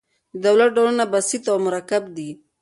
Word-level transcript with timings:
د 0.33 0.35
دولت 0.45 0.69
ډولونه 0.77 1.03
بسیط 1.13 1.43
او 1.51 1.57
مرکب 1.67 2.03
دي. 2.17 2.29